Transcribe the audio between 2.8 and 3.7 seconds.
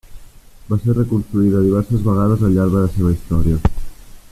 la seva història.